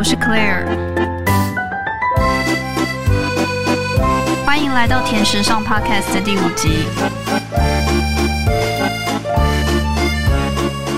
[0.00, 0.64] 我是 Claire，
[4.46, 6.86] 欢迎来到甜食上 Podcast 的第五集。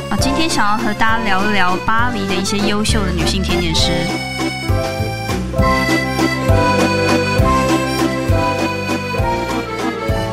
[0.09, 3.91] 啊，今天想要和大家聊一聊巴黎的一些优秀的女性甜点师。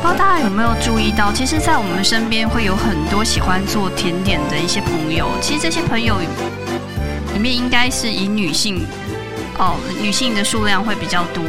[0.00, 5.26] 知道大家有没有注意到，其实，在我们身边会有很多喜欢做甜点的一些朋友。
[5.40, 6.14] 其实这些朋友
[7.40, 8.86] 面，应该是以女性
[9.58, 11.42] 哦，女性的数量会比较多。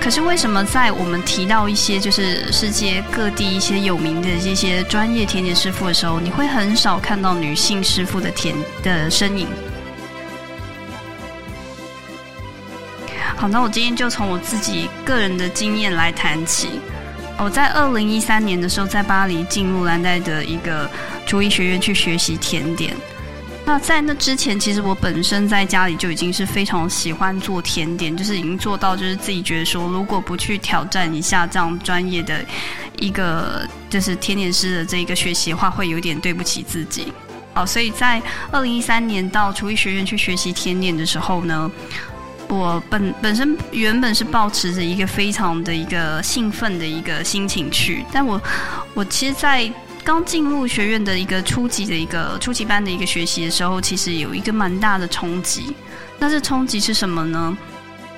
[0.00, 9.46] 可是为什么在我们提到一些就是世界各地一些有名的这些专业甜点师傅的时候，你会很少看到女性师傅的甜的身影？
[13.36, 16.80] 好，那我今天就从我自己个人的经验来谈起。
[17.38, 20.88] 我在二零一三年的时候，在巴黎进入兰黛的一个
[21.26, 22.94] 厨艺学院去学习甜点。
[23.72, 32.44] 那在那之前，其实我本身在家里就已经是非常喜欢做甜点，就是已经做到就是自己觉得说，如果不去挑战一下这样专业的
[32.98, 37.10] 一个就是甜点师的这一个学习的话，会有点对不起自己。
[37.54, 41.70] 好，所以在二零一三年到厨艺学院去学习甜点的时候呢。
[42.48, 48.38] 我本本身原本是抱持着一个非常的一个兴奋的一个心情去，但我
[48.92, 49.72] 我其实，在
[50.04, 55.74] 刚进入学院的一个初级的一个初级班的一个学习的时候，其实有一个蛮大的冲击。
[56.18, 57.56] 那这冲击是什么呢？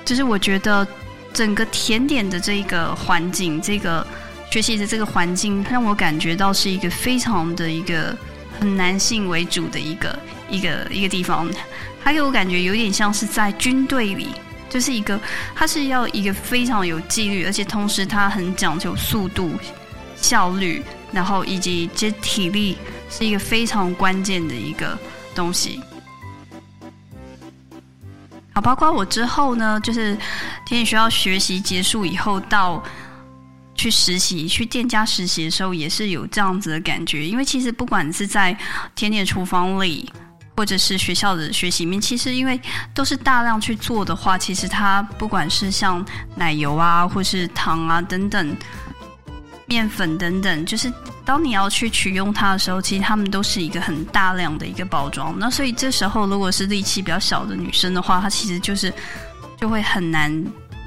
[0.03, 0.87] 就是我觉得
[1.33, 4.05] 整个甜点的这个环境，这个
[4.51, 8.15] 学习的这个环境，让我感觉到是一个非常的一个
[8.59, 10.19] 很男性为主的一个
[10.49, 11.49] 一个一个地方。
[12.03, 14.29] 他给我感觉有点像是在军队里，
[14.69, 15.19] 就是一个，
[15.55, 19.51] 他是要一个非常有纪律，而且同时他很讲究速度、
[20.15, 20.83] 效率，
[21.15, 22.77] 然后以及这体力
[23.09, 24.95] 是一个非常关键的一个
[25.33, 25.81] 东西。
[28.53, 30.13] 好，包括我之后呢，就是
[30.65, 32.83] 甜点学校学习结束以后，到
[33.73, 37.25] 去实习、去店家实习的时候，也是有这样子的感觉。
[37.25, 38.55] 因为其实不管是在
[38.93, 40.11] 甜点厨房里。
[40.57, 42.57] 或者是学校的学习面，其实因为
[42.93, 46.01] 都是大量去做的话，其实它不管是像
[46.33, 48.55] 奶油啊，或是糖啊等等，
[49.65, 50.89] 面粉等等，就是
[51.25, 55.35] 当你要去取用它的时候，其实它们都是一个很大量的一个包装。
[55.39, 58.93] 那所以这时候，如果是力气比较小的女生的话，她其实就是
[59.59, 60.31] 就会很难，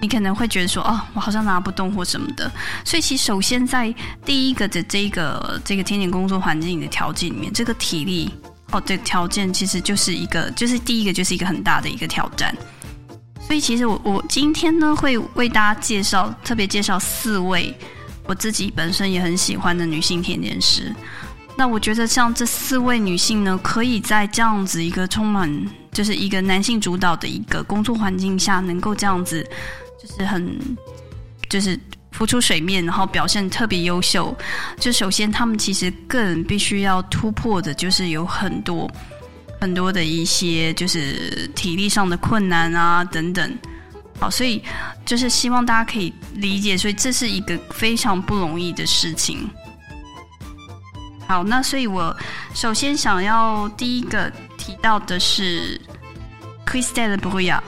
[0.01, 2.51] 你可能会觉得说，哦，我好像拿不动或什么的。
[2.85, 3.93] 所以，其实首先在
[4.25, 8.31] 第一个的这个这个甜点工作环境的条件里面，这个体力。
[8.71, 12.55] 哦，这条件其实就是一个，就是第一个就是一个很大的一个挑战。
[13.41, 17.75] 所以其实我我今天呢会为大家介绍，特别介绍四位
[18.29, 20.95] 我自己本身也很喜欢的女性甜点师。
[21.57, 25.51] 那我觉得像这四位女性呢，可以在这样子一个充满
[25.91, 29.43] 就是一个男性主导的一个工作环境下，能够这样子
[30.01, 30.57] 就是很
[31.49, 31.77] 就是。
[32.11, 34.37] 浮出水面，然后表现特别优秀。
[34.77, 38.91] 就首先，他们其实个人必须要突破的，就是有很多
[39.61, 43.57] 很多的一些，就是体力上的困难啊等等。
[44.21, 44.63] 好，所以
[45.07, 49.49] 就是希望大家可以理解，所以这是一个非常不容易的事情。
[51.27, 52.17] 好，那所以我
[52.55, 55.81] 首先想要第一个提到的是
[56.67, 57.63] Christelle b r u y a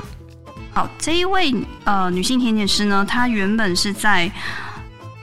[0.72, 4.30] 好，这一位呃女性甜点师呢，她原本是在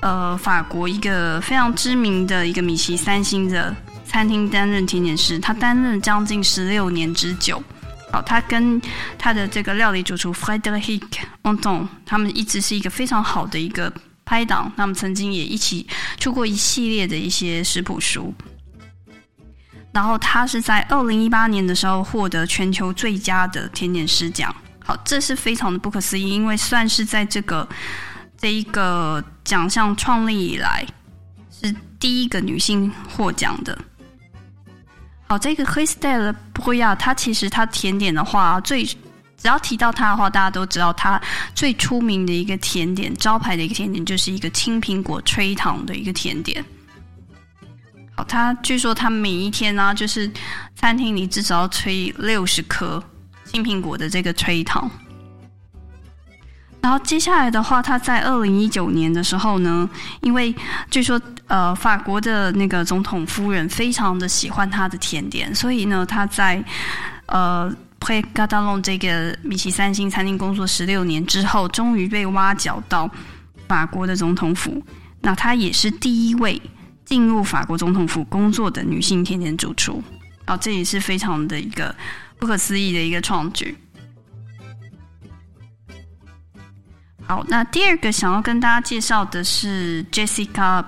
[0.01, 7.61] 呃法国一个非常知名的一个米其三星的餐厅担任甜点师，她担任将近十六年之久。
[8.17, 8.81] 好，她跟
[9.16, 11.07] 他的这个料理主厨 Frederic
[11.44, 13.94] Anton，他们一直是一个非常好的一个
[14.25, 15.85] 拍档，他们曾经也一起
[16.17, 18.33] 出过一系列的一些食谱书。
[19.91, 24.55] 然后他是在二零一八年的时候获得全球最佳的甜点师奖。
[24.84, 27.67] 好，这是非常的不可思议，因为算是在这个
[28.35, 30.84] 这一个奖项创立以来
[31.51, 33.78] 是第一个女性获奖的。
[35.28, 38.97] 好，这个 h i s t e l b r u y a 她其实它甜点的话，最只
[39.44, 41.22] 要提到它的话，大家都知道它
[41.53, 46.64] 最出名的一个甜点，招牌的一个甜点就是一个青苹果吹糖的一个甜点。
[48.16, 50.32] 好，她据说她每一天呢，就是
[50.76, 53.03] 餐厅里至少要吹六十颗。
[53.50, 54.91] 青苹果的这个吹糖，
[56.82, 59.90] 然后接下来的话，他在二零一九年的时候呢，
[60.20, 60.53] 因为
[60.91, 66.64] 据说呃法国的那个总统夫人非常的喜欢她的甜点所以呢她在
[67.28, 73.09] 呃 preda long 这个米奇三星餐厅工作十六年之后终于被挖角到
[73.67, 74.82] 法国的总统府。
[75.22, 76.61] 那她也是第一位
[77.03, 80.03] 进入法国总统府工作的女性甜点主厨
[80.46, 81.93] 啊这也是非常的一个
[82.38, 83.76] 不可思议的一个创举。
[87.28, 90.84] 好那第二个想要跟大家介绍的是 jessica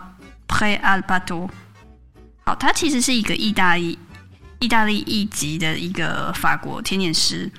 [0.50, 1.50] Pre Albato。
[2.44, 3.98] 好，他其实是一个意大利
[4.60, 7.50] 意大利一级的一个法国甜点师。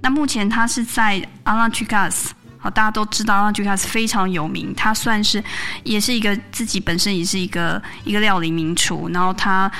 [0.00, 2.32] 那目前他是在 a l a n t i c a s。
[2.58, 5.42] 好，大家都知道 a l a n t i c a s 非常有名，他算是
[5.82, 9.70] 也是一个自己本身也是一个一个料理名厨，然后他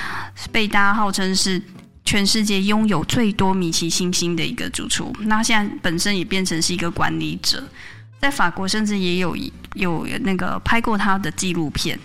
[0.51, 1.61] 被大家号称是。
[2.07, 7.61] 全世界拥有最多米其星星的一个主厨，那现在本身也变成是一个管理者，
[8.21, 9.35] 在法国甚至也有
[9.73, 11.99] 有那个拍过他的纪录片。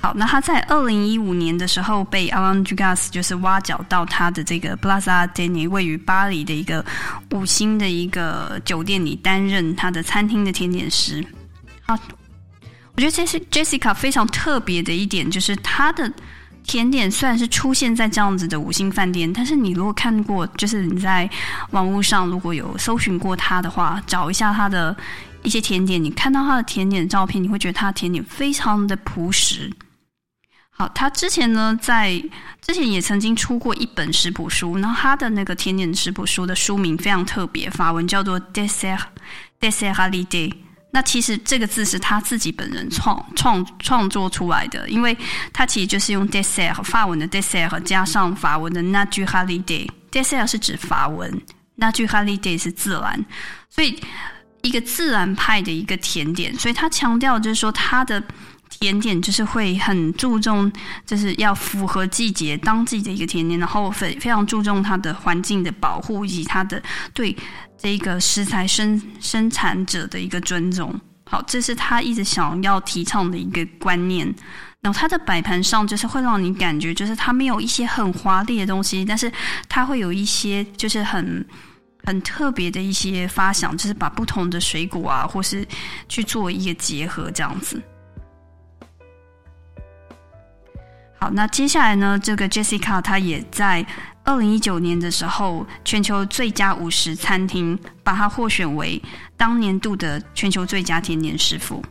[0.00, 6.84] 好，那他在二零一五年的时候被 Alain Ducasse 就是挖角到他的这个 Plaza d e n y 位于巴黎的一个
[7.32, 11.24] 五星的一个酒店里担任他的餐厅的甜点师。
[11.82, 11.94] 好，
[12.94, 16.10] 我觉得这是 Jessica 非常特别的一点，就是他的。
[16.62, 21.28] 甜点虽然是出现在这样子的五星饭店，但是你如果看过，就是你在
[21.70, 24.94] 网络上如果有搜寻过他的话，找一下他的
[25.42, 29.72] 一些甜点，你看到他的甜点照片，你会觉得他的甜点非常的朴实。
[30.80, 32.10] 好，他之前呢，在
[32.62, 39.02] 之前也曾经出过一本食谱书，然后他的那个甜点食谱书的书名非常特别，法文叫做 Dessert
[39.60, 40.50] Dessert Holiday。
[40.92, 45.14] 那其实这个字是他自己本人创创创作出来的，因为
[45.52, 49.86] 他其实就是用 dessert 法文的 dessert 加上法文的 naturalité。
[50.10, 51.30] dessert 是指法文
[51.76, 53.22] ，naturalité 是自然，
[53.68, 54.00] 所以
[54.62, 56.54] 一个自然派的一个甜点。
[56.54, 58.22] 所以他强调就是说，他的
[58.70, 60.72] 甜点就是会很注重，
[61.04, 66.82] 就是要符合季节当季的一个甜点，然后非非常注重它的环境的保护以及它的
[67.12, 67.36] 对。
[67.82, 70.94] 这个食材生生产者的一个尊重，
[71.24, 74.26] 好，这是他一直想要提倡的一个观念。
[74.82, 79.32] 然后他的摆盘上就是会让你感觉，就是他没有一些很华丽的东西，但是
[79.66, 81.42] 他会有一些就是很
[82.04, 85.66] 很特别的一些发想，就是把不同的水果啊，或是
[86.06, 87.80] 去做一个结合这样子。
[91.20, 93.86] 好，那接下来呢，这个 Jessica 她也在。
[94.22, 99.02] 二零一九年的时候，全球最佳五十餐厅把它获选为
[99.36, 101.82] 当年度的全球最佳甜点师傅。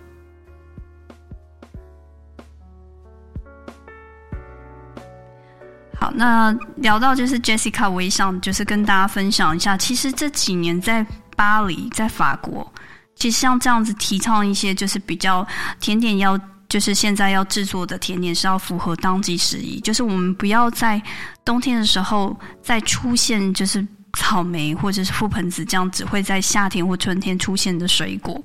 [6.00, 11.06] 好，那聊到就是 Jessica 我也想，就是跟大家分享一下，其实这几年在
[11.36, 12.72] 巴黎，在法国，
[13.16, 15.46] 其实像这样子提倡一些，就是比较
[15.80, 16.40] 甜点要。
[16.70, 21.02] 就是现在要制作的甜点是要符合当季时宜，就是我们不要在
[21.44, 28.36] 冬天的时候再出现就是草莓或者是覆盆子这样只会在夏天或春天出现的水果。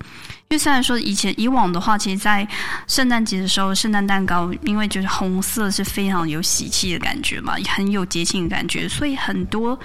[0.49, 2.47] 因为虽然说以前以往的话，其实，在
[2.87, 9.79] 圣诞节的时候，圣诞蛋糕因为就是红色是非常有喜气的感觉嘛，很有节庆的感觉，所以很多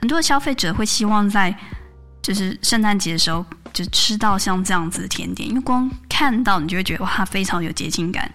[0.00, 1.54] 很多消费者会希望在
[2.26, 3.46] 就是圣诞节的时候。
[3.72, 8.32] 就吃到像这样子的甜点，因为光看到你就会觉得哇，非常有节庆感。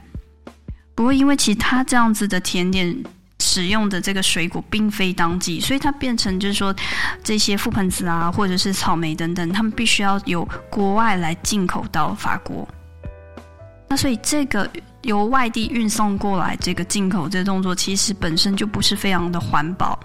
[0.94, 2.96] 不过，因为其他这样子的甜点
[3.40, 6.76] 使用的这个水果并非当季，所以它变成就是说，
[7.24, 12.68] 这些覆盆子啊，或者是草莓等等，他们必须要由国外来进口到法国。
[13.90, 14.70] 那所以，这个
[15.02, 20.00] 由外地运送过来这个进口这个动作，其实本身就不是非常的环保。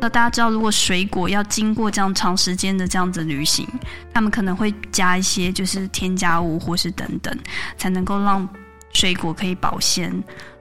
[0.00, 3.66] 那大家知道，如果水果要经过这样长时间的这样子旅行，
[4.14, 7.36] 他们可能会加一些就是添加物或是等等，
[7.76, 8.48] 才能够让
[8.92, 10.10] 水果可以保鲜。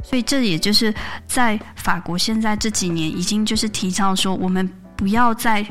[0.04, 0.94] 所以这也就是
[1.26, 5.66] 在法国现在这几年已经就是提倡说，我们不要再。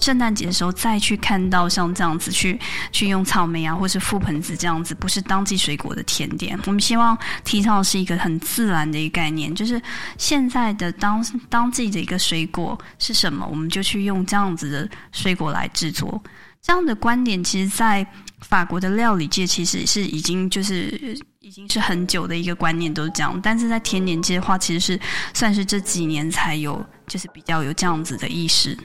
[0.00, 2.58] 圣诞节的时候再去看到像这样子去
[2.90, 6.58] 去用草莓啊，或是覆盆子这样子，不是当季水果的甜点。
[6.66, 9.80] 我们希望提倡的是一个很自然的一个概念，就是
[10.18, 16.22] 现在的当当季的一个水果是什么，我们就去用这样子的水果来制作。
[16.62, 18.06] 这样的观点，其实，在
[18.40, 25.00] 法国的料理界其实是已经就是已经是很久的一个观念都是这样，但是在甜点界的话，其实是
[25.32, 28.76] 算是这几年才有，就是比较有这样子的意识。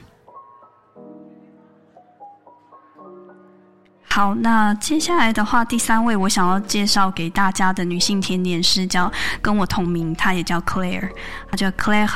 [4.16, 11.10] 好，那接下来的话，第三位我想要介绍给大家的女性甜点师叫跟我同名，她也叫 Claire，
[11.50, 12.08] 她叫 Claire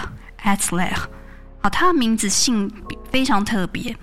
[0.43, 0.95] Atler。
[1.61, 2.73] 好，她的名字姓
[3.11, 3.95] 非常特别。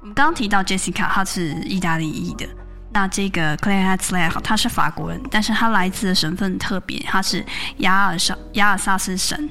[0.00, 2.44] 我们刚刚提到 Jessica，她是意大利裔的。
[2.90, 9.48] 那这个 Claire Atler，她是法国人，但是她来自的省份特别，她是亚尔萨亚尔萨斯省。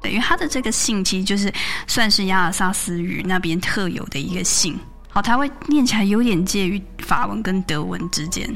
[0.00, 1.52] 对，因为她的这个姓其实就是
[1.86, 4.80] 算是亚尔萨斯语那边特有的一个姓。
[5.14, 8.52] 好，它会念起来有点介于法文跟德文之间。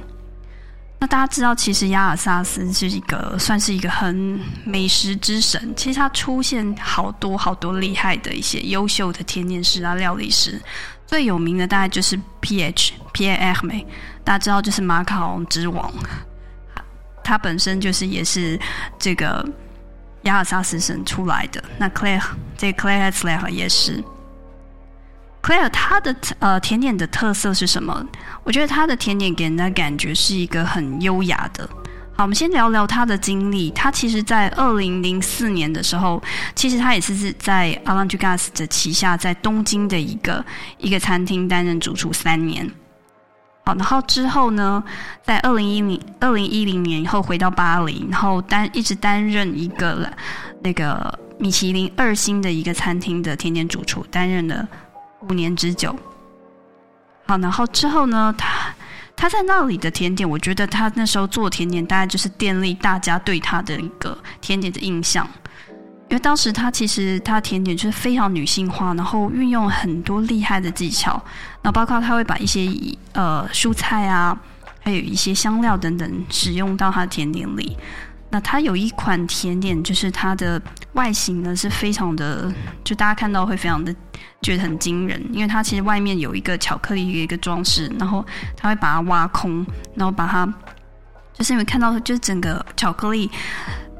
[0.98, 5.72] 那大家知道，其实亚尔萨斯是一个算是一个很美食之神。
[5.76, 10.60] 其实它出现好多好多厉害的一些优秀的甜点师啊、料理师。
[11.06, 13.86] 最有名的大概就是 P H P A H 美，
[14.24, 15.88] 大家知道就是马卡龙之王。
[17.22, 18.58] 他本身就是也是
[18.98, 19.48] 这个
[20.22, 21.62] 亚尔萨斯省出来的。
[21.78, 22.24] 那 Claire
[22.56, 24.02] 这 Claire Hetzler 也是。
[25.48, 28.06] Claire 它的呃甜点的特色是什么？
[28.44, 31.66] 我觉得它的甜点给人的感觉是一个很优雅的。
[32.14, 33.70] 好，我们先聊聊他的经历。
[33.70, 36.22] 他其实，在二零零四年的时候，
[36.54, 40.44] 其实他也是在 a l a n g a s 的旗下，在东京的一个
[40.76, 42.70] 一个餐厅担任主厨三年。
[43.64, 44.84] 好，然后之后呢，
[45.24, 50.12] 在二零一零二零一零年以后回到巴黎，然后担一直担任一个
[50.60, 54.68] 那个米其林二星的一个餐厅的甜点主厨，担任了
[55.28, 55.94] 五年之久。
[57.26, 58.74] 好，然后之后呢，他。
[59.20, 65.28] 他在那里的甜点，我觉得他那时候做甜点，大概就是建立大家对他的一个甜点的印象。
[66.08, 71.20] 因为当时他其实他甜点就是非常女性化，然后运用很多厉害的技巧，
[71.62, 72.70] 那包括他会把一些
[73.10, 74.40] 呃蔬菜啊，
[74.78, 77.76] 还有一些香料等等使用到他的甜点里。
[78.30, 80.60] 那它有一款甜点，就是它的
[80.92, 82.52] 外形呢是非常的，
[82.84, 83.94] 就大家看到会非常的
[84.42, 90.46] 觉得很惊人，因为它其实外面有一个巧克力的一个装饰，然后它会把它挖空，然后把它
[91.32, 93.30] 就是你们看到就是整个巧克力，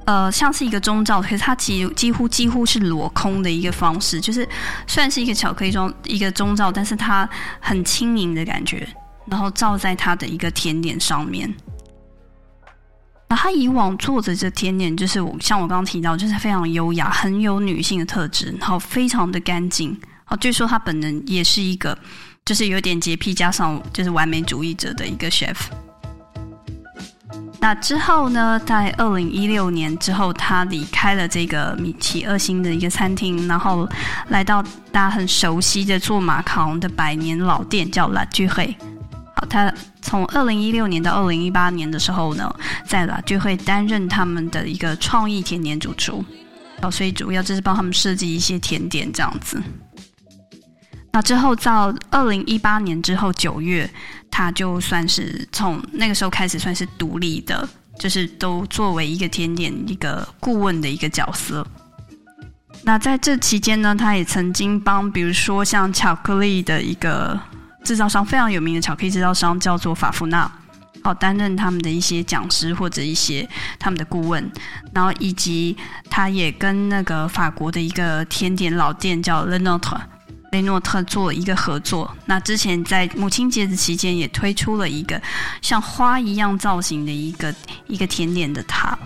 [0.04, 4.46] 呃，像是一个中罩，可是它几几乎几乎是裸空的一个方式，就是
[4.86, 7.26] 虽然是一个巧克力装一个中罩，但是它
[7.60, 8.86] 很轻盈的感觉，
[9.24, 11.50] 然后罩在它的一个甜点上面。
[13.30, 19.94] 那他以往做的这甜点，就是我像我刚刚提到，就是非常优雅，很有女性的特质，然后非常的干净。
[20.28, 21.96] 哦，据说他本人也是一个，
[22.44, 25.56] 就是有点洁癖加上就是完美主义者的一个 chef。
[27.60, 33.86] 那之后呢，在二零一六年之后，他离开了这个米其二星的一个餐厅，然后
[34.28, 38.74] 来到大家很熟悉的做马卡龙的百年老店，叫拉聚会。
[39.48, 42.54] 他从二零一六年到二零一八年的时候呢，
[42.86, 46.24] 在了就会担任他们的一个创意甜点主厨，
[46.82, 49.62] 哦，所以主要就是帮他们设计一些甜点这样子。
[51.12, 53.90] 那之后到二零一八年之后九月，
[54.30, 57.68] 他就算是从那个时候开始算是独立的，
[57.98, 61.66] 就是都作为一个甜点一个顾问的一个角色。
[62.82, 67.38] 那在这期间呢，他也曾经帮比如说像巧克力的一个。
[67.84, 70.50] 制造商非常有名的巧克力制造商叫做法芙娜，
[71.02, 74.50] 好担任他们的一些讲师或者一些他们的顾问，
[74.92, 75.76] 然后以及
[76.10, 80.00] 他也跟那个法国的一个甜点老店叫 Le Notre
[80.52, 82.14] 雷诺特做一个合作。
[82.26, 85.20] 那之前在母亲节的期间也推出了一个
[85.62, 87.54] 像花一样造型的一个
[87.86, 88.98] 一个甜点的塔。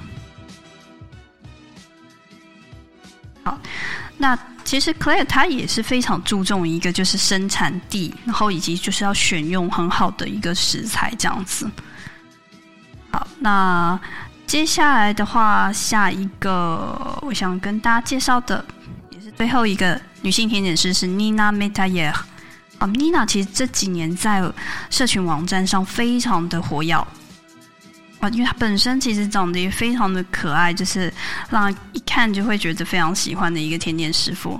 [3.44, 3.58] 好，
[4.18, 4.36] 那。
[4.72, 11.70] 其实 Claire 他也是非常注重一个就是生产地，然后以及就是要选用很好的一个食材这样子。
[13.10, 14.00] 好，那
[14.46, 18.64] 接下来的话，下一个我想跟大家介绍的
[19.10, 22.14] 也是最后一个女性甜点师是 Nina Metayer。
[22.78, 24.42] 啊，Nina 其实这几年在
[24.88, 27.06] 社群网站上非常的活跃。
[28.22, 31.12] 啊，因为他本身其实长得也非常的可爱，就是
[31.50, 34.58] 让一看就会觉得非常喜欢的一个甜点师傅。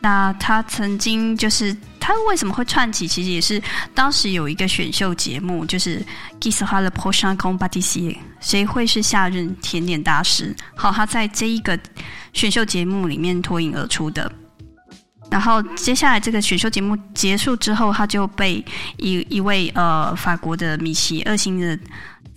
[0.00, 3.08] 那他曾经就是他为什么会串起？
[3.08, 3.60] 其实也是
[3.92, 6.00] 当时有一个选秀节目，就是
[6.40, 7.68] Kiss h a l p o s h a n c o m b a
[7.68, 10.54] t i s i 谁会是下任甜点大师？
[10.76, 11.76] 好，他在这一个
[12.34, 14.30] 选秀节目里面脱颖而出的。
[15.28, 18.64] 然后接下来这个选秀节目结束之后，他就被
[18.98, 21.76] 一一位呃法国的米奇二星的。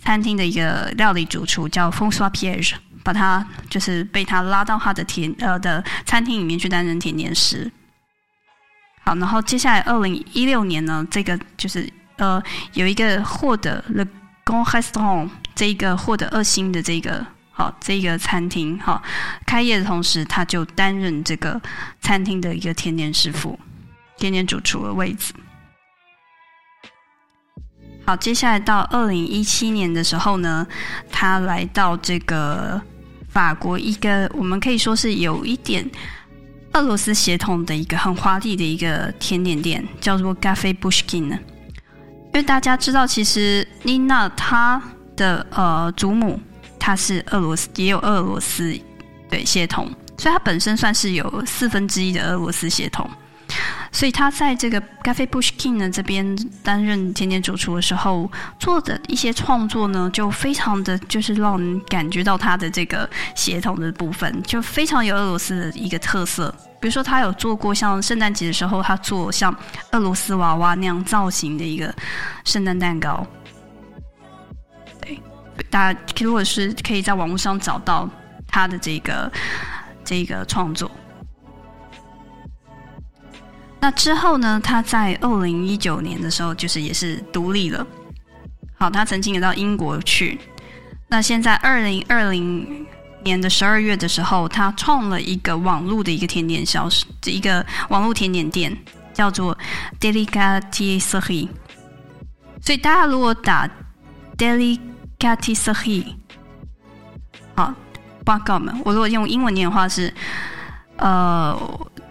[0.02, 7.70] 餐厅的一个料理主厨叫 François Pierre，把他就是被他拉到他的甜呃的餐厅里面去担任甜点师。
[9.04, 12.42] 好，然后接下来二零一六年呢，这个就是呃
[12.74, 14.06] 有一个获得 Le
[14.44, 19.02] Grand Restaurant 这一个获得二星的这个好这个餐厅好
[19.46, 21.60] 开业的同时，他就担任这个
[22.00, 23.58] 餐厅的一个甜点师傅、
[24.16, 25.32] 甜点主厨的位置。
[28.04, 30.66] 好，接下来到二零一七年的时候呢，
[31.10, 32.80] 他来到这个
[33.28, 35.88] 法国一个我们可以说是有一点
[36.72, 41.38] 俄罗斯血统的一个很华丽的一个甜点店，叫做 g a f e Bushkin 呢。
[42.32, 44.80] 因为大家知道，其实妮娜她
[45.16, 46.40] 的呃祖母
[46.78, 48.76] 她是俄罗斯，也有俄罗斯
[49.28, 53.08] 对血统，所以她本身算是有四分之一的俄罗斯血统。
[53.92, 66.54] 所以他在这个 Cafe Pushkin 呢这边担任甜点主厨的时候，做的一些创作呢，就非常的就是让人感觉到他的这个协同的部分，就非常有俄罗斯的一个特色。
[66.80, 69.54] 比如说，他有做过像圣诞节的时候，他做像
[69.92, 71.94] 俄罗斯娃娃那样造型的一个
[72.44, 73.26] 圣诞蛋糕。
[75.02, 75.20] 对，
[75.68, 78.08] 大家如果是可以在网络上找到
[78.46, 79.30] 他的这个
[80.02, 80.90] 这个创作。
[83.80, 84.60] 那之后呢？
[84.62, 87.86] 他在二零一九年的时候，就是也是独立了。
[88.76, 90.38] 好，他曾经也到英国去。
[91.08, 92.86] 那现在二零二零
[93.24, 98.76] 年的十二月的时候，他创了一个网络的一个甜点销售，一个网络甜点店，
[99.14, 99.56] 叫做
[99.98, 101.48] Delicaterie。
[102.62, 103.68] 所以大家如果打
[104.36, 106.14] Delicaterie，
[107.56, 107.74] 好，
[108.24, 110.12] 报告们，我如果用英文念的话是
[110.96, 111.58] 呃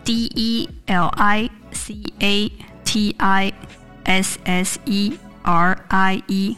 [0.03, 1.49] D E L I。
[1.71, 2.51] c a
[2.83, 3.53] t i
[4.03, 5.13] s s e
[5.43, 6.57] r i e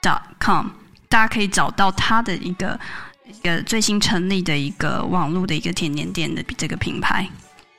[0.00, 0.68] dot com，
[1.08, 2.78] 大家可以找到它的一个
[3.26, 7.28] 一个最新成立的一个网络的一个甜点店的这个品牌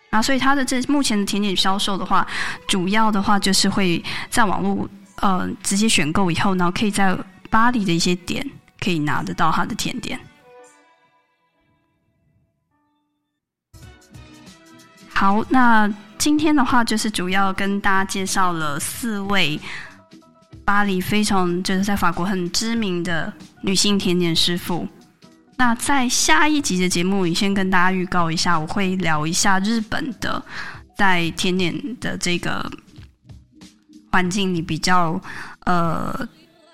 [0.09, 2.27] 啊，所以它的这目前的甜点销售的话，
[2.67, 4.89] 主要的话就是会在网络
[5.21, 7.17] 呃直接选购以后，然后可以在
[7.49, 8.45] 巴黎的一些点
[8.77, 10.19] 可以拿得到它的甜点。
[15.21, 15.87] 好，那。
[16.17, 19.59] 今天的话，就是主要跟大家介绍了四位
[20.65, 24.87] 巴黎非常就是在法国很知名的女性甜点师傅。
[25.57, 30.43] 那在下一集的节目里，先跟大家预告一下，我会聊一下日本的
[30.95, 32.71] 在甜点的这个
[34.11, 35.19] 环境里比较
[35.65, 36.27] 呃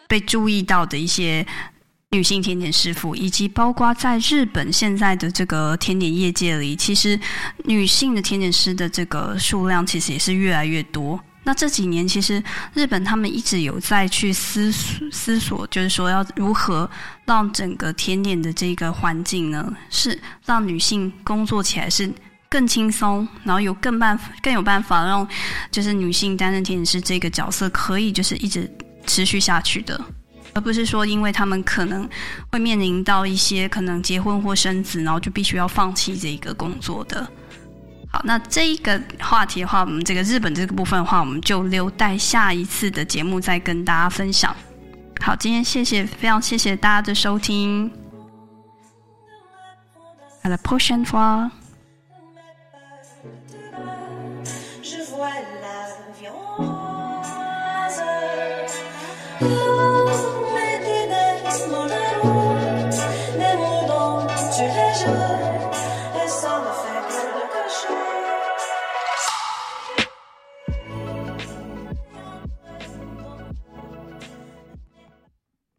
[0.08, 1.46] 被注意到的一些。
[2.12, 7.20] 女性甜点师傅，以及包括在日本现在的这个甜点业界里，其实
[7.66, 11.20] 女性的甜点师的这个数量其实也是越来越多。
[11.44, 12.42] 那这几年，其实
[12.74, 16.90] 日本他们一直有在去思思索，就是说要如何
[17.26, 22.10] 让整个甜点的这个环境呢，是让女性工作起来是
[22.50, 25.28] 更轻松，然后有更办更有办法让
[25.70, 28.70] 就是女性担任甜点师这个角色可以就是一直
[29.06, 30.00] 持续下去的。
[30.54, 32.08] 而不是说，因为他们可能
[32.52, 37.28] 会面临到一些可能结婚或生子，然后就必须要放弃这一个工作的。
[38.12, 44.56] 好，那这一个话题的话，我们这个日本这个部分的话，我们就留待下一次的节目再跟大家分享。
[45.20, 47.92] 好，今天谢谢，非常谢谢大家的收听。
[50.44, 51.52] À la prochaine fois.